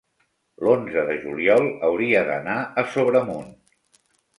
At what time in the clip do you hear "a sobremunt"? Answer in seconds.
2.85-3.59